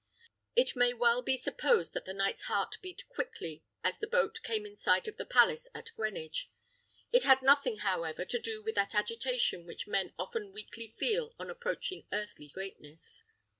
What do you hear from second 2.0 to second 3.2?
the knight's heart beat